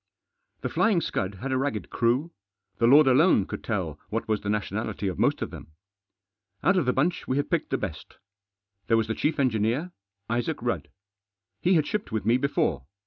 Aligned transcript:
The 0.61 0.69
Flying 0.69 0.99
Scud 0.99 1.35
had 1.35 1.51
a 1.51 1.59
ragged 1.59 1.91
crew, 1.91 2.31
The 2.79 2.87
Lord 2.87 3.05
alone 3.05 3.45
could 3.45 3.63
tell 3.63 3.99
what 4.09 4.27
was 4.27 4.41
the 4.41 4.49
nationality 4.49 5.07
of 5.07 5.19
most 5.19 5.43
of 5.43 5.51
them. 5.51 5.73
Out 6.63 6.75
of 6.75 6.87
the 6.87 6.91
bunch 6.91 7.27
we 7.27 7.37
had 7.37 7.51
picked 7.51 7.69
the 7.69 7.77
best. 7.77 8.17
There 8.87 8.97
was 8.97 9.05
the 9.07 9.13
chief 9.13 9.37
engineer, 9.39 9.91
Isaac 10.27 10.59
Rudd. 10.63 10.89
He 11.59 11.75
had 11.75 11.85
shipped 11.85 12.11
with 12.11 12.25
me 12.25 12.37
before. 12.37 12.87